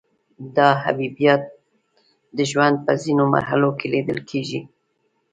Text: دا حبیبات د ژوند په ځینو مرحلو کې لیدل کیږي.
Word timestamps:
دا 0.55 0.69
حبیبات 0.83 1.43
د 2.37 2.39
ژوند 2.51 2.75
په 2.85 2.93
ځینو 3.03 3.23
مرحلو 3.33 3.69
کې 3.79 3.87
لیدل 3.93 4.19
کیږي. 4.29 4.61